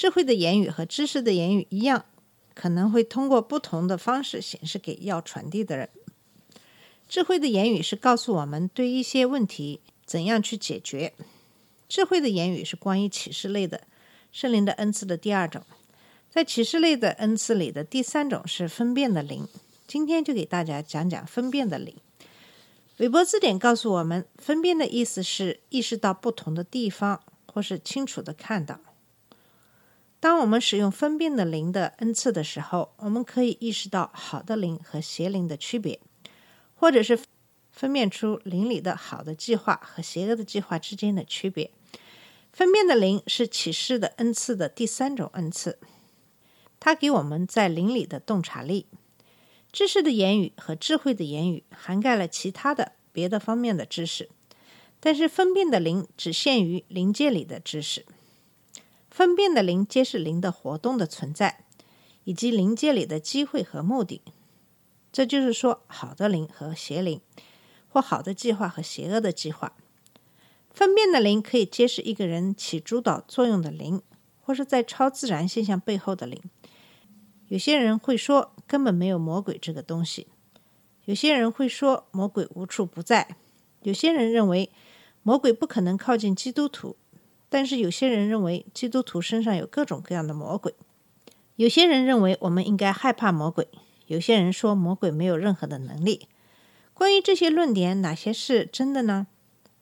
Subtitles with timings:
[0.00, 2.06] 智慧的言语和知识的言语一样，
[2.54, 5.90] 可能会通过不同的方式显示给要传递的人。
[7.06, 11.12] 智慧的言语是告诉我们对一些问题怎样去解决。
[11.86, 13.82] 智慧的言语是关于启示类的
[14.32, 15.62] 圣灵的恩赐的第二种，
[16.30, 19.46] 在启示类的恩赐里的第三种是分辨的灵。
[19.86, 21.94] 今天就给大家讲讲分辨的灵。
[22.96, 28.80] 韦伯字典告诉我们，分辨的意思是意识到不同的地方，或是清楚的看到。
[30.20, 35.98] 当我们使用分辨的灵的恩赐的时候，我们可以意识到好的灵和邪灵的区别，
[36.74, 37.18] 或者是
[37.70, 41.70] 分辨出灵里的好的计划和邪恶的计划之间的区别。
[42.52, 45.78] 分辨的灵是启示的恩赐的第三种恩赐，
[46.78, 48.86] 它给我们在灵里的洞察力。
[49.72, 54.28] 知识的言语和智慧的言语涵盖了其他的别的方面的知识，
[54.98, 58.04] 但是分辨的灵只限于灵界里的知识。
[59.20, 61.66] 分辨的灵揭示灵的活动的存在，
[62.24, 64.22] 以及灵界里的机会和目的。
[65.12, 67.20] 这就是说，好的灵和邪灵，
[67.90, 69.76] 或好的计划和邪恶的计划。
[70.70, 74.00] 分辨的灵可以揭示一个人起主导作用的灵，
[74.40, 76.40] 或是在超自然现象背后的灵。
[77.48, 80.28] 有些人会说根本没有魔鬼这个东西，
[81.04, 83.36] 有些人会说魔鬼无处不在，
[83.82, 84.70] 有些人认为
[85.22, 86.96] 魔鬼不可能靠近基督徒，
[87.50, 90.74] 但是有些人认为基督徒身上有各种各样的魔鬼。
[91.56, 93.68] 有些人认为我们应该害怕魔鬼，
[94.06, 96.28] 有些人说魔鬼没有任何的能力。
[96.94, 99.26] 关于这些论点，哪些是真的呢？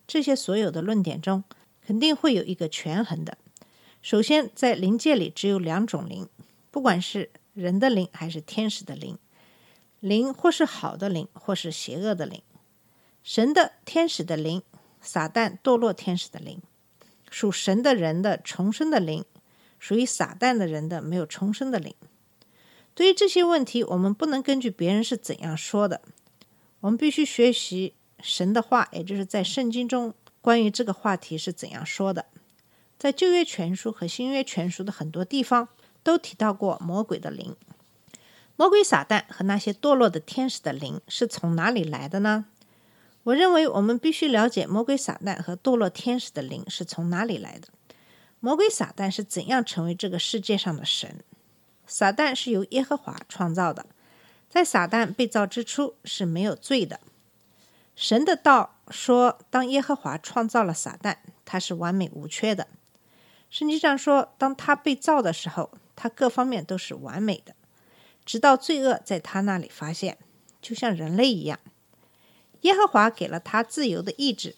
[0.06, 1.44] 这些所有的论点中，
[1.80, 3.38] 肯定会有一个权衡的。
[4.00, 6.28] 首先，在灵界里只有两种灵，
[6.70, 9.18] 不管是人的灵还是天使的灵，
[10.00, 12.40] 灵或是好的灵，或是邪恶的灵。
[13.22, 14.62] 神的天使的灵，
[15.00, 16.62] 撒旦堕落天使的灵，
[17.30, 19.24] 属神的人的重生的灵，
[19.78, 21.94] 属于撒旦的人的没有重生的灵。
[22.94, 26.00] 对于这些问题，我们不能根据别人是怎样说的，
[26.80, 32.26] 我们必须学习神的话，也就是在圣经中关于这个话题是怎样说的。
[32.98, 35.68] 在旧约全书和新约全书的很多地方。
[36.00, 37.54] 都提到过魔鬼的灵，
[38.56, 42.46] 魔鬼撒旦和那些堕落的天使的灵是从哪里来的呢？
[43.28, 47.68] 我认为我们必须了解魔鬼撒旦和堕落天使的灵是从哪里来的。
[48.40, 51.20] 魔鬼撒旦是怎样成为这个世界上的神？
[51.86, 53.84] 撒旦是由耶和华创造的，
[54.48, 57.00] 在撒旦被造之初是没有罪的。
[57.94, 62.68] 神的道说，当耶和华创造了撒旦，他是完美无缺的。
[63.50, 67.54] 圣经上说，当他被造的时候，他各方面都是完美的，
[68.24, 70.16] 直到罪恶在他那里发现，
[70.62, 71.58] 就像人类一样。
[72.62, 74.56] 耶和华给了他自由的意志，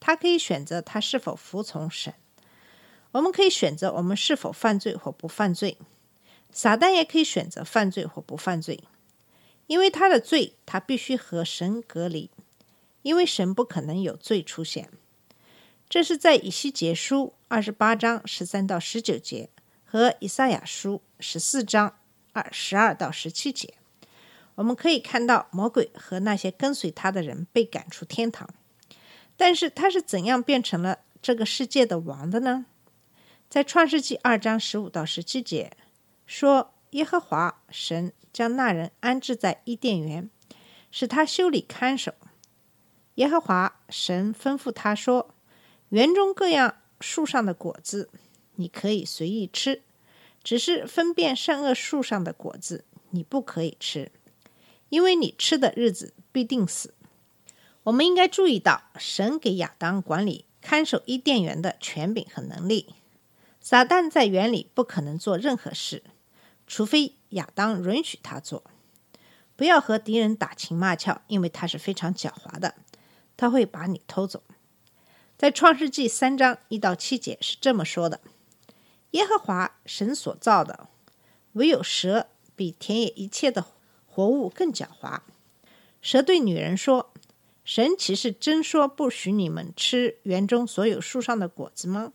[0.00, 2.14] 他可以选择他是否服从神。
[3.12, 5.78] 我们可以选择我们是否犯罪或不犯罪。
[6.50, 8.84] 撒旦也可以选择犯罪或不犯罪，
[9.66, 12.30] 因为他的罪，他必须和神隔离，
[13.02, 14.88] 因为神不可能有罪出现。
[15.88, 19.50] 这是在以西结书二十八章十三到十九节。
[19.86, 22.00] 和以赛亚书十四章
[22.32, 23.74] 二十二到十七节，
[24.56, 28.48] 我们可以看到魔鬼和那些跟随他的人被赶出天堂。
[29.36, 32.66] 但是他是怎样变成了这个世界的王的呢？
[33.48, 35.76] 在创世纪二章十五到十七节
[36.26, 40.30] 说，耶和华神将那人安置在伊甸园，
[40.90, 42.12] 使他修理看守。
[43.16, 45.34] 耶和华神吩咐他说
[45.90, 48.10] ：“园中各样树上的果子。”
[48.56, 49.82] 你可以随意吃，
[50.44, 54.12] 只是分辨善恶树上的果子，你不可以吃，
[54.94, 56.94] 因为你吃的日子必定死。
[57.82, 62.94] 我们应该注意到，神给亚当管理看守伊甸园的权柄和能力。
[63.60, 66.04] 撒旦在园里不可能做任何事，
[66.68, 68.62] 除非亚当允许他做。
[69.56, 72.76] 不要和敌人打情骂俏，因为他是非常狡猾的，
[73.36, 74.44] 他会把你偷走。
[75.36, 78.20] 在创世纪三章一到七节是这么说的。
[79.10, 80.86] 耶和华神所造的，
[81.54, 83.62] 唯有蛇比田野一切的
[84.14, 85.22] 活物更狡猾。
[86.00, 87.12] 蛇对女人说
[87.64, 92.12] ：“神岂是真说不许你们吃园中所有树上的果子吗？”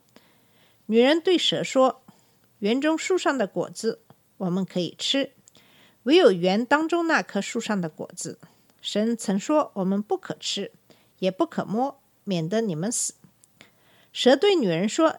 [0.87, 2.01] 女人对蛇说
[2.59, 4.01] ：“园中树上的果子
[4.37, 5.33] 我们可以吃，
[6.03, 8.39] 唯有园当中那棵树上的果子，
[8.79, 10.71] 神曾说我们不可吃，
[11.17, 13.15] 也不可摸，免得你们死。”
[14.13, 15.17] 蛇对女人说：“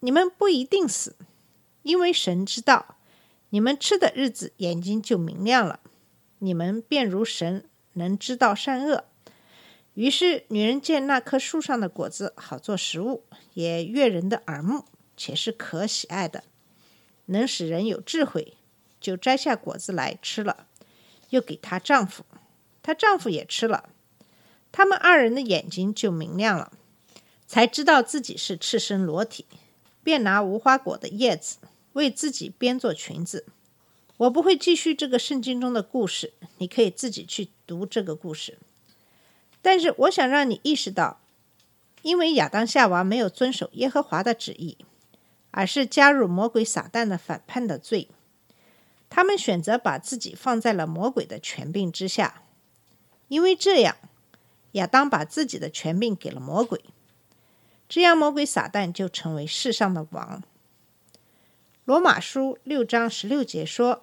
[0.00, 1.16] 你们不一定死，
[1.82, 2.96] 因为神知道，
[3.48, 5.80] 你们吃的日子眼睛就明亮了，
[6.40, 9.04] 你们便如神，能知道善恶。”
[9.94, 14.84] 于是女人见那棵树上的果子好做食物，也悦人的耳目，
[15.16, 16.44] 且是可喜爱的，
[17.26, 18.54] 能使人有智慧，
[19.00, 20.66] 就摘下果子来吃了，
[21.30, 22.24] 又给她丈夫，
[22.82, 23.90] 她丈夫也吃了，
[24.70, 26.72] 他们二人的眼睛就明亮了。
[27.46, 29.44] 才知道自己是赤身裸体，
[30.04, 31.58] 便拿无花果的叶子
[31.94, 33.46] 为自己编做裙子。
[34.20, 38.58] 我不会继续这个圣经中的故事，你可以自己去读这个故事。
[39.62, 41.20] 但是我想让你意识到，
[42.02, 44.76] 因为亚当夏娃没有遵守耶和华的旨意，
[45.52, 48.08] 而是加入魔鬼撒旦的反叛的罪，
[49.08, 52.42] 他们选择把自己放在了魔鬼的权柄之下。
[53.28, 53.96] 因为这样，
[54.72, 56.84] 亚当把自己的权柄给了魔鬼。
[57.88, 60.42] 这样，魔鬼撒旦就成为世上的王。
[61.86, 64.02] 罗马书六章十六节说：“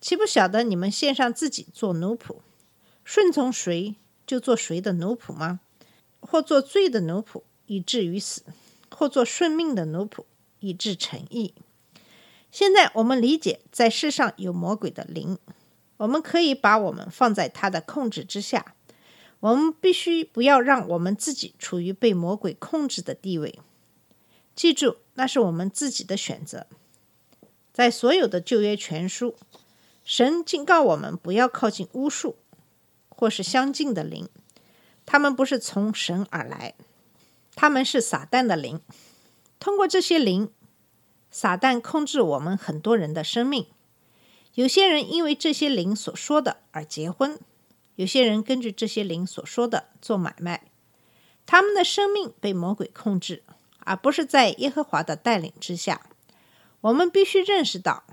[0.00, 2.36] 岂不晓得你们献上自己做奴仆，
[3.04, 3.94] 顺从谁
[4.26, 5.60] 就做谁的奴仆吗？
[6.20, 8.42] 或做罪的奴仆，以至于死；
[8.90, 10.24] 或做顺命的奴仆，
[10.60, 11.54] 以致成义。”
[12.50, 15.36] 现在我们理解，在世上有魔鬼的灵，
[15.98, 18.74] 我们可以把我们放在他的控制之下。
[19.40, 23.60] 我们必须不要让我们自己处于被魔鬼控制的地位。
[24.56, 26.66] 记住，那是我们自己的选择。
[27.78, 29.36] 在所有的旧约全书，
[30.02, 32.34] 神警告我们不要靠近巫术
[33.08, 34.28] 或是相近的灵，
[35.06, 36.74] 他们不是从神而来，
[37.54, 38.80] 他们是撒旦的灵。
[39.60, 40.50] 通过这些灵，
[41.30, 43.68] 撒旦控制我们很多人的生命。
[44.54, 47.38] 有些人因为这些灵所说的而结婚。
[47.94, 50.64] 有些人根据这些灵所说的做买卖，
[51.46, 53.44] 他们的生命被魔鬼控制，
[53.78, 56.00] 而不是在耶和华的带领之下。
[56.80, 58.04] 我们必须认识到，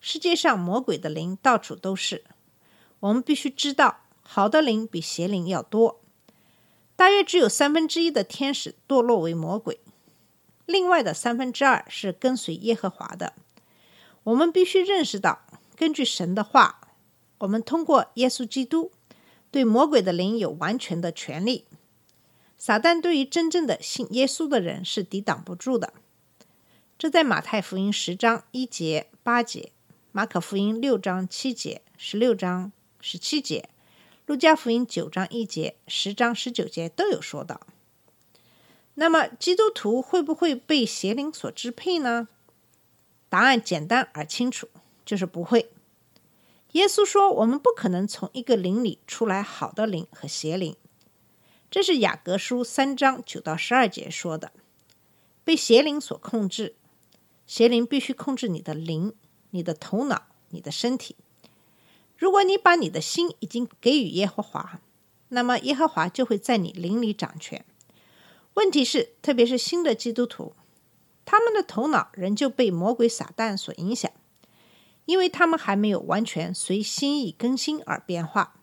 [0.00, 2.24] 世界上魔鬼的灵到处都是。
[3.00, 6.00] 我们必须知道，好的灵比邪灵要多。
[6.94, 9.80] 大约只有三分之一的天使堕落为魔鬼，
[10.66, 13.32] 另外的三分之二是跟随耶和华的。
[14.24, 15.42] 我们必须认识到，
[15.74, 16.88] 根据神的话，
[17.38, 18.92] 我们通过耶稣基督。
[19.50, 21.66] 对魔鬼的灵有完全的权利，
[22.56, 25.92] 撒旦对于真正的信耶稣的人是抵挡不住的。
[27.02, 29.72] 这在马太福音十章一节八节、
[30.12, 32.70] 马可福音六章七节、十六章
[33.00, 33.68] 十七节、
[34.24, 37.60] 路加福音九章一节、十章十九节都有说到。
[38.94, 42.28] 那么，基督徒会不会被邪灵所支配呢？
[43.28, 44.68] 答案简单而清楚，
[45.04, 45.72] 就是不会。
[46.70, 50.76] 耶稣说：“我们不可能从一个灵里出来好的灵和邪灵。”
[51.68, 54.52] 这是雅各书三章九到十二节说的。
[55.42, 56.76] 被邪灵所控制，
[57.46, 59.14] 邪灵必须控制你的灵、
[59.50, 61.16] 你的头脑、你的身体。
[62.16, 64.80] 如果你把你的心已经给予耶和华，
[65.28, 67.64] 那么耶和华就会在你灵里掌权。
[68.54, 70.54] 问题是，特别是新的基督徒，
[71.24, 74.10] 他们的头脑仍旧被魔鬼撒旦所影响。
[75.04, 78.54] 因为他们还没有完全随心意更新而变化，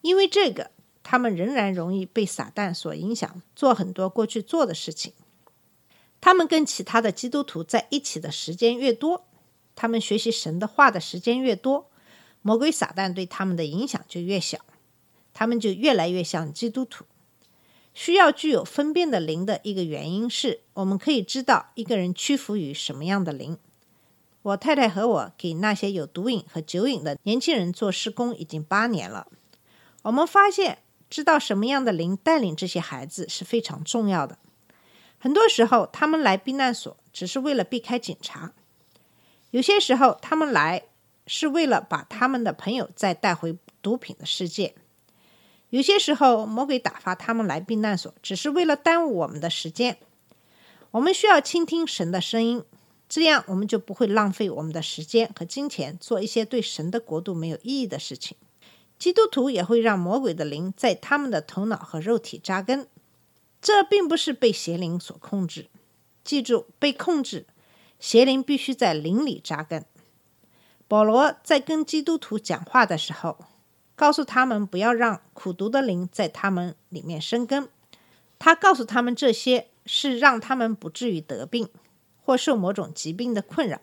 [0.00, 0.70] 因为这个，
[1.02, 5.12] 他们仍然容易被撒旦所影响，做很多过去做的事情。
[6.24, 9.26] 他们跟其他的基督徒在一起的时间越多，
[9.76, 11.90] 他们学习神的话的时间越多，
[12.40, 14.56] 魔鬼撒旦对他们的影响就越小，
[15.34, 17.04] 他们就越来越像基督徒。
[17.92, 23.58] 需要具有分辨的灵的一个原因是，我们可以知道一个人屈服于什么样的灵。
[24.40, 29.26] 我太太和我给那些有毒瘾和酒瘾的年轻人做施工已经八年了。
[30.00, 30.78] 我们发现，
[31.10, 34.38] 知道什么样的灵带领这些孩子是非常重要的。
[35.24, 38.50] 很多时候，他们来避难所只是为了避开警察；
[39.52, 40.82] 有些时候，他们来
[41.26, 44.74] 是为了把他们的朋友再带回毒品的世界；
[45.70, 49.96] 有些时候，魔鬼打发他们来避难所，只是为了耽误我们的时间。
[50.90, 52.62] 我们需要倾听神的声音。
[53.08, 58.36] 这样，我们就不会浪费我们的时间和金钱做一些对神的国度没有意义的事情。
[58.98, 62.86] 基督徒也会让魔鬼的灵在他们的头脑和肉体扎根，
[63.64, 65.68] 这并不是被邪灵所控制。
[66.22, 67.46] 记住，被控制，
[67.98, 69.84] 邪灵必须在灵里扎根。
[70.86, 73.38] 保罗在跟基督徒讲话的时候，
[73.96, 77.68] 告诉他们不要让苦毒的灵在他们里面生根。
[78.38, 81.70] 他告诉他们，这些是让他们不至于得病。
[82.26, 83.82] 或受某种疾病的困扰。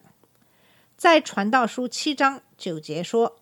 [0.97, 3.38] 在传道书七章九节说：“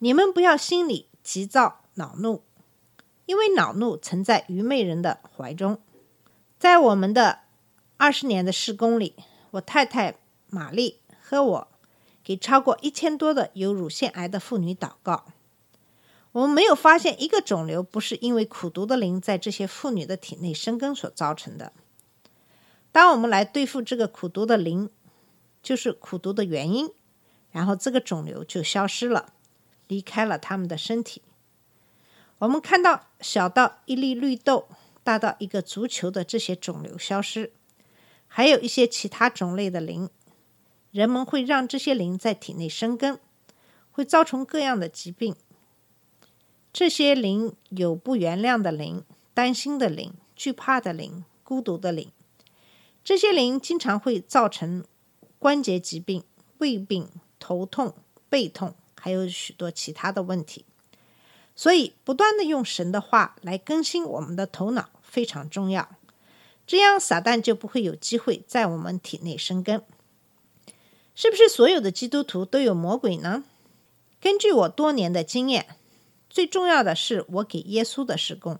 [0.00, 2.42] 你们不要心里急躁恼怒，
[3.32, 5.80] 因为恼怒曾在愚昧人的怀中。”
[6.60, 7.38] 在我们的
[7.96, 9.14] 二十年的施工里，
[9.52, 10.16] 我太太
[10.48, 11.68] 玛丽和我
[12.22, 15.24] 给超过一千多的有乳腺癌的妇女祷告。
[16.32, 21.72] 我们没有发现一个肿瘤不是因为苦毒的灵在这些妇女的体内生根所造成的。
[22.92, 24.90] 当我们来对付这个苦毒的灵，
[25.62, 26.90] 就是苦毒的原因，
[27.50, 29.32] 然后这个肿瘤就消失了，
[29.88, 31.22] 离开了他们的身体。
[32.42, 34.68] 我们看到小到一粒绿豆。
[35.04, 37.52] 大到一个足球的这些肿瘤消失，
[38.28, 40.08] 还有一些其他种类的磷，
[40.92, 43.18] 人们会让这些磷在体内生根，
[43.90, 45.34] 会造成各样的疾病。
[46.72, 52.12] 这些磷有不原谅的磷、担心的磷、惧怕的磷、孤独的磷。
[53.02, 54.84] 这些磷经常会造成
[55.40, 56.22] 关节疾病、
[56.58, 57.08] 胃病、
[57.40, 57.92] 头痛、
[58.28, 60.64] 背痛，还有许多其他的问题。
[61.54, 65.96] 所以，不断的用神的话来更新我们的头脑非常重要，
[66.66, 69.82] 这样撒旦就不会有机会在我们体内生根。
[71.14, 73.44] 是不是所有的基督徒都有魔鬼呢？
[74.18, 75.76] 根据我多年的经验，
[76.30, 78.58] 最重要的是我给耶稣的施工。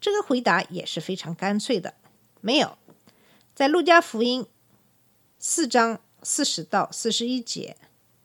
[0.00, 1.94] 这个回答也是非常干脆的，
[2.40, 2.76] 没有。
[3.54, 4.46] 在路加福音
[5.38, 7.76] 四章四十到四十一节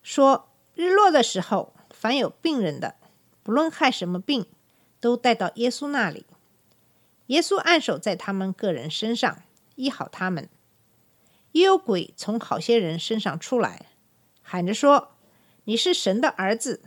[0.01, 2.95] 说，日落的时候，凡有病人的。
[3.45, 4.47] 不论害什么病，
[4.99, 6.25] 都带到耶稣那里。
[7.27, 9.43] 耶稣按手在他们个人身上，
[9.75, 10.49] 医好他们。
[11.51, 13.85] 也有鬼从好些人身上出来，
[14.41, 15.11] 喊着说
[15.65, 16.81] ：“你是神的儿子。”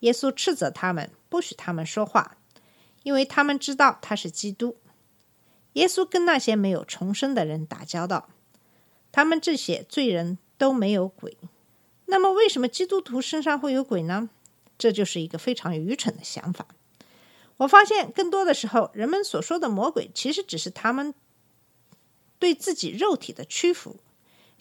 [0.00, 2.38] 耶稣斥责他们，不许他们说话，
[3.02, 4.78] 因为他们知道他是基督。
[5.74, 8.30] 耶稣跟那些没有重生的人打交道，
[9.12, 11.36] 他们这些罪人都没有鬼。
[12.06, 14.30] 那么，为什么基督徒身上会有鬼呢？
[14.80, 16.66] 这就是一个非常愚蠢的想法。
[17.58, 21.12] 我发现，更多的时候，人们所说的魔鬼，其实只是他们
[22.38, 24.00] 对自己肉体的屈服，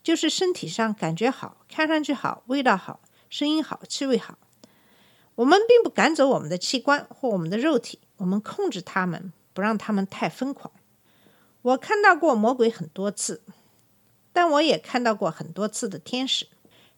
[0.04, 3.00] 就是身体上感觉好、看上去好、味道好、
[3.30, 4.38] 声音好、气味好。
[5.36, 10.74] 我们并不赶走我们的器官或我们的肉体，我们控制他们，不让他们太疯狂。
[11.62, 13.42] 我看到过魔鬼很多次，
[14.34, 16.48] 但我也看到过很多次的天使。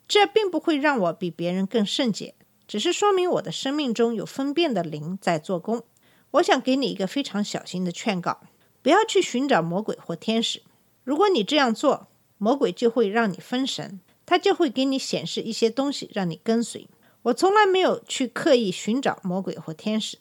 [0.08, 2.34] 这并不会让我比别人更圣洁。
[2.72, 5.84] 只是说明我的生命中有分辨的灵在做工。
[6.32, 8.40] 我想给你一个非常小心的劝告：
[8.82, 10.63] 不要去寻找魔鬼或天使。
[11.04, 16.88] 如果你这样做，魔鬼就会让你分神，他就会给你显示一些东西让你跟随。
[17.24, 20.20] 我从来没有去刻意寻找魔鬼或天使。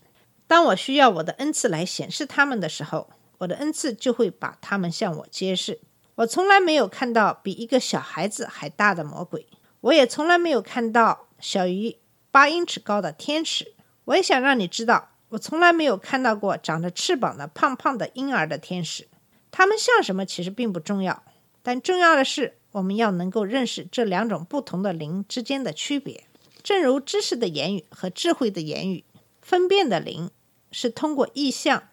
[0.49, 5.78] 当我需要我的恩赐来显示他们的时候，我的恩赐就会把他们向我揭示。
[6.16, 9.47] 我从来没有看到比一个小孩子还大的魔鬼，
[9.83, 11.97] 我也从来没有看到小于。
[12.30, 19.08] 八英尺高的天使，我也想让你知道，我从来没有看到过长着翅膀的胖胖的婴儿的天使。
[19.50, 21.25] 他们像什么其实并不重要，
[21.62, 26.22] 但重要的是我们要能够认识这两种不同的灵之间的区别。
[26.62, 29.02] 正如知识的言语和智慧的言语，
[29.42, 30.30] 分辨的灵
[30.70, 31.88] 是通过意象、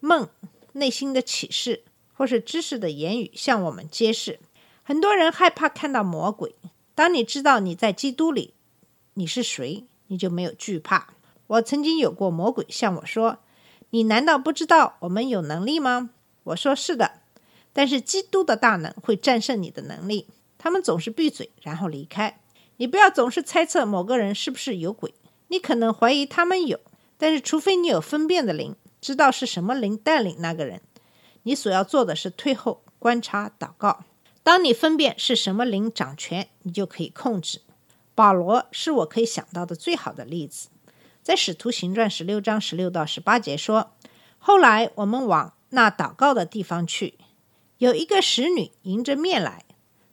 [0.00, 0.30] 梦、
[0.72, 4.40] 内心的启示，或是知识的言语向我们揭示。
[4.82, 6.54] 很多人害怕看到魔鬼，
[6.94, 8.53] 当你知道你在基督里。
[9.14, 9.84] 你是谁？
[10.08, 11.14] 你就没有惧怕。
[11.46, 13.38] 我曾经有过魔鬼向我说
[13.90, 16.10] ：“你难道不知道我们有能力吗？”
[16.44, 17.20] 我说：“是的，
[17.72, 20.26] 但是基督的大能会战胜你的能力。”
[20.58, 22.40] 他们总是闭嘴，然后离开。
[22.78, 25.14] 你不要总是猜测某个人是不是有鬼。
[25.48, 26.80] 你可能怀疑他们有，
[27.18, 30.80] 但是除非你有分辨的灵，知道是什么灵带领那个人，
[31.42, 34.04] 你所要做的是退后观察、祷告。
[34.42, 37.60] 当你分辨是什么灵掌权，你就可以控制。
[38.14, 40.68] 保罗是我可以想到的最好的例子，
[41.22, 43.92] 在《使徒行传》十六章十六到十八节说
[44.38, 47.18] ：“后来我们往那祷告的地方去，
[47.78, 49.64] 有一个使女迎着面来，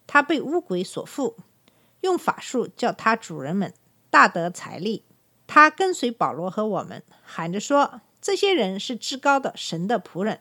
[0.08, 1.38] 她被巫鬼所附，
[2.00, 3.72] 用法术叫她主人们
[4.10, 5.03] 大得财力。
[5.46, 10.39] 她跟随保罗和我们，喊着说：这些人是至高的神的仆人，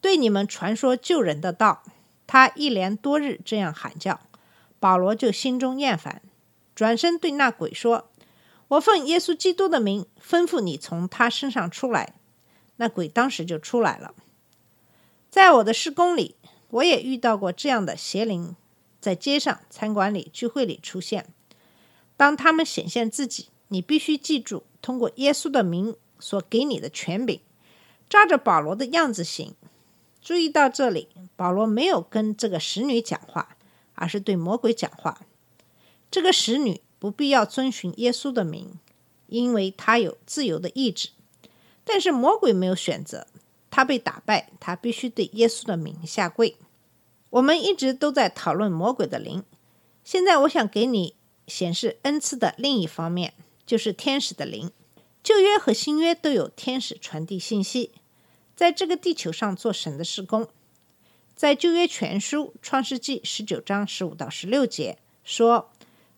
[0.00, 1.84] 对你们传说救人的道。
[2.26, 4.18] 他一连多日这样喊叫，
[4.80, 6.22] 保罗就心中厌烦。”
[6.76, 8.10] 转身对那鬼说
[8.68, 12.14] ：“我奉耶稣基督的名吩咐你从他身上出来。”
[12.76, 14.14] 那鬼当时就出来了。
[15.30, 16.36] 在我的施工里，
[16.68, 18.54] 我也遇到过这样的邪灵，
[19.00, 21.32] 在街上、餐馆里、聚会里出现。
[22.18, 27.40] 当他们显现自己，你必须记住，通过耶稣的名所给你的权柄，
[28.10, 29.54] 照着保罗的样子行，
[30.20, 33.56] 注意到这里，保罗没有跟这个使女讲话，
[33.94, 35.22] 而是对魔鬼讲话。
[36.10, 38.78] 这个使女不必要遵循耶稣的名，
[39.26, 41.10] 因为她有自由的意志。
[41.84, 43.26] 但是魔鬼没有选择，
[43.70, 46.56] 他被打败，他必须对耶稣的名下跪。
[47.30, 49.44] 我们一直都在讨论魔鬼的灵，
[50.02, 51.14] 现在我想给你
[51.46, 53.34] 显示恩赐的另一方面，
[53.64, 54.72] 就是天使的灵。
[55.22, 57.92] 旧约和新约都有天使传递信息。
[58.54, 60.48] 在这个地球上做神的施工，
[61.34, 65.70] 在旧约全书创世纪十九章十五到十六节说：“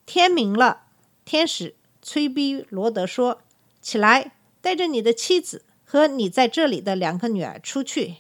[0.09, 0.85] 天明了，
[1.27, 3.43] 天使催逼罗德说
[3.83, 8.17] ：‘起来，带着你的妻子和你在这里的两个女儿出去，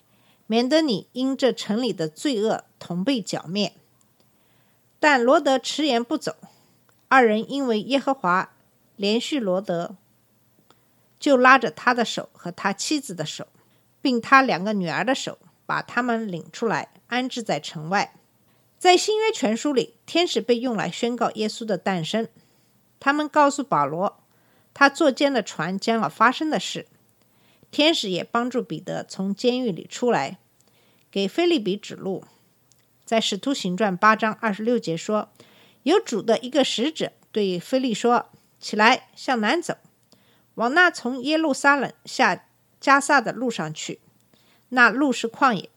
[0.46, 3.72] 免得你因这城里的罪恶同被剿灭。’
[5.00, 6.36] 但罗德迟延不走，
[7.08, 8.52] 二人因为耶和华
[8.96, 9.96] 连续罗德，
[11.18, 13.48] 就拉着他的手和他妻子的手。”
[14.02, 18.14] 并他两个女儿的手，把他们领出来，安置在城外。
[18.78, 22.28] 在新约全书里，天使被用来宣告耶稣的诞生。
[23.00, 24.22] 他们告诉保罗，
[24.72, 26.86] 他坐监的船将要发生的事。
[27.70, 30.38] 天使也帮助彼得从监狱里出来，
[31.10, 32.24] 给菲利比指路。
[33.04, 35.30] 在使徒行传八章二十六节说，
[35.82, 38.30] 有主的一个使者对菲利说
[38.60, 39.76] ：“起来，向南走，
[40.54, 42.44] 往那从耶路撒冷下。”
[42.80, 43.98] 加萨的路上去，
[44.68, 45.68] 那路是旷野。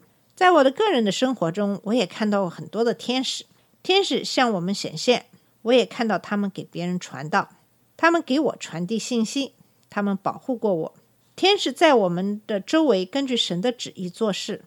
[0.41, 3.45] 在我的个人的生活中，我也看到过很多的天使，
[3.83, 5.27] 天使向我们显现，
[5.62, 7.50] 我也看到他们给别人传道，
[7.95, 9.53] 他们给我传递信息，
[9.88, 10.95] 他们保护过我。
[11.36, 14.63] 天使在我们的周围，根据神的旨意做事。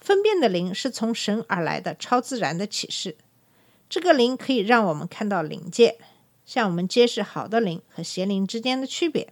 [0.00, 3.18] 分辨的灵是从神而来的超自然的启示，
[3.90, 5.98] 这个灵可以让我们看到灵界，
[6.46, 9.28] 向我们揭示好的灵和邪灵之间的区别。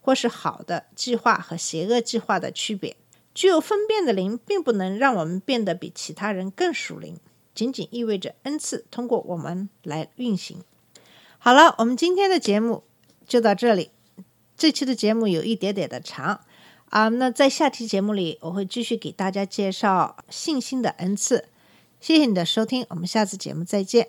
[0.00, 2.96] 或是好的计划和邪恶计划的区别。
[3.36, 7.18] 具有分辨的灵，并不能让我们变得比其他人更属灵，
[7.54, 10.64] 仅仅意味着恩赐通过我们来运行。
[11.36, 12.84] 好了，我们今天的节目
[13.28, 13.90] 就到这里。
[14.56, 16.40] 这期的节目有一点点的长
[16.88, 21.50] 啊，那在下期节目里，我会继续给大家介绍信心的恩赐。
[22.00, 24.08] 谢谢你的收听，我们下次节目再见。